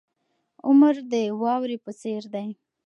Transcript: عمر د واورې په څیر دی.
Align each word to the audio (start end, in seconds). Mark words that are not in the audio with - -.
عمر 0.67 0.95
د 1.11 1.13
واورې 1.41 1.77
په 1.85 1.91
څیر 1.99 2.23
دی. 2.33 2.49